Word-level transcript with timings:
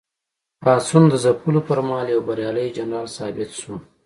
پاڅون 0.61 1.03
د 1.09 1.13
ځپلو 1.23 1.59
پر 1.67 1.79
مهال 1.87 2.07
یو 2.13 2.21
بریالی 2.27 2.67
جنرال 2.77 3.07
ثابت 3.17 3.49
شو. 3.59 3.73